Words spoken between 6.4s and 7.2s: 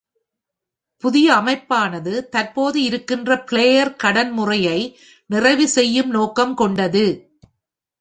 கொண்டது.